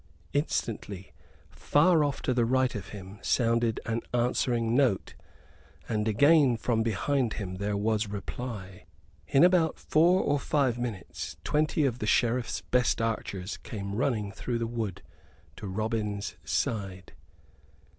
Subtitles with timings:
[0.33, 1.13] Instantly,
[1.51, 5.13] far off to the right of him, sounded an answering note,
[5.87, 8.85] and again from behind him there was reply.
[9.27, 14.57] In about four or five minutes twenty of the Sheriff's best archers came running through
[14.57, 15.03] the wood
[15.57, 17.13] to Robin's side.